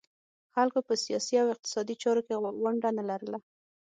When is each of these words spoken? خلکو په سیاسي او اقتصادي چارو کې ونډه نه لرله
خلکو 0.53 0.79
په 0.87 0.93
سیاسي 1.05 1.35
او 1.41 1.47
اقتصادي 1.55 1.95
چارو 2.03 2.21
کې 2.27 2.35
ونډه 2.63 2.89
نه 2.97 3.03
لرله 3.09 3.37